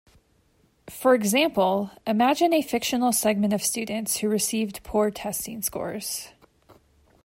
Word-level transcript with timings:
For 0.89 1.13
example, 1.13 1.91
imagine 2.07 2.53
a 2.55 2.63
fictional 2.63 3.11
segment 3.13 3.53
of 3.53 3.61
students 3.61 4.17
who 4.17 4.29
received 4.29 4.81
poor 4.81 5.11
testing 5.11 5.61
scores. 5.61 6.29